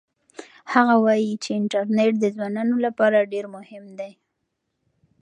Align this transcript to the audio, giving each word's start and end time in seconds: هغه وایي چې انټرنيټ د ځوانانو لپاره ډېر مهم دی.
هغه 0.73 0.95
وایي 1.05 1.31
چې 1.43 1.49
انټرنيټ 1.59 2.13
د 2.19 2.25
ځوانانو 2.35 2.75
لپاره 2.85 3.29
ډېر 3.33 3.45
مهم 3.55 3.85
دی. 3.99 4.11